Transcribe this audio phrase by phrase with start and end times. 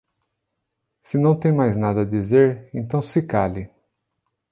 [1.03, 3.69] Se não tem mais nada a dizer, então se cale